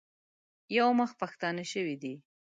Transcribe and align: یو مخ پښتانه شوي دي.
یو 0.77 0.87
مخ 0.99 1.11
پښتانه 1.21 1.63
شوي 1.71 1.95
دي. 2.03 2.13